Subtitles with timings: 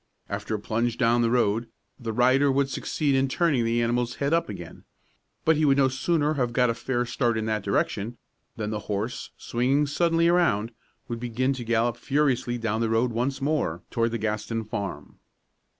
[0.27, 1.67] After a plunge down the road,
[1.99, 4.83] the rider would succeed in turning the animal's head up again;
[5.45, 8.17] but he would no sooner have got a fair start in that direction,
[8.57, 10.71] than the horse, swinging suddenly around,
[11.07, 15.19] would begin to gallop furiously down the road once more toward the Gaston farm.